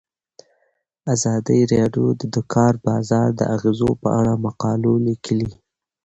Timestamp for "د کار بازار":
2.35-3.27